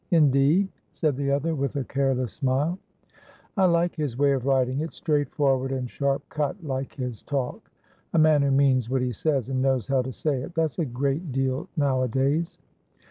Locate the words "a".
1.75-1.83, 8.13-8.17, 10.79-10.85